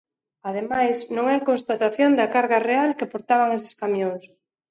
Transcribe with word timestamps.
Ademais, 0.49 0.97
non 1.15 1.25
hai 1.27 1.41
constatación 1.49 2.11
da 2.19 2.31
carga 2.35 2.59
real 2.69 2.89
que 2.97 3.09
portaban 3.13 3.53
eses 3.57 3.73
camións. 3.81 4.23